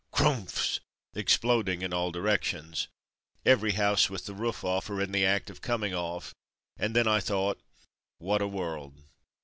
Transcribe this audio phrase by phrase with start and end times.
[0.11, 0.79] "Crumphs''
[1.13, 2.87] exploding in all directions.
[3.45, 6.33] Every house with the roof off, or in the act of coming off,
[6.75, 7.61] and then I thought''
[8.17, 8.95] What a world